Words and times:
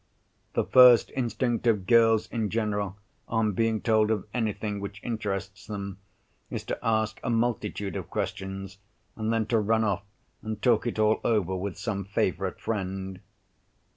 The 0.53 0.63
first 0.63 1.11
instinct 1.15 1.67
of 1.67 1.85
girls 1.85 2.25
in 2.29 2.49
general, 2.49 2.97
on 3.27 3.51
being 3.51 3.81
told 3.81 4.09
of 4.09 4.25
anything 4.33 4.79
which 4.79 4.99
interests 5.03 5.67
them, 5.67 5.99
is 6.49 6.63
to 6.63 6.79
ask 6.81 7.19
a 7.23 7.29
multitude 7.29 7.95
of 7.95 8.09
questions, 8.09 8.79
and 9.15 9.31
then 9.31 9.45
to 9.45 9.59
run 9.59 9.83
off, 9.83 10.01
and 10.41 10.59
talk 10.59 10.87
it 10.87 10.97
all 10.97 11.21
over 11.23 11.55
with 11.55 11.77
some 11.77 12.03
favourite 12.05 12.59
friend. 12.59 13.19